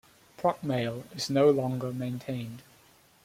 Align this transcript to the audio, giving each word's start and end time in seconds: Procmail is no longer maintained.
Procmail 0.35 1.03
is 1.15 1.29
no 1.29 1.51
longer 1.51 1.93
maintained. 1.93 2.63